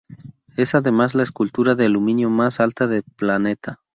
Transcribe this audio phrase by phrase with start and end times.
[0.57, 3.81] Es además la escultura de aluminio más alta del planeta.